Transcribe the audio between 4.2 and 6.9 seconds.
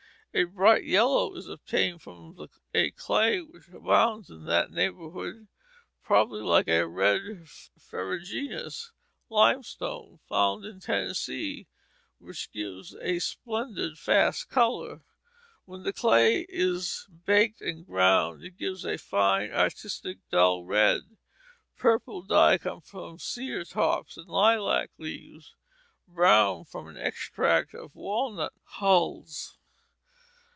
in that neighborhood, probably like a